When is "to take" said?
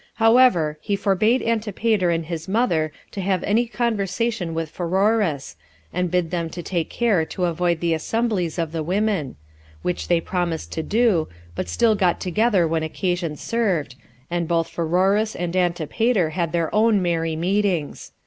6.49-6.89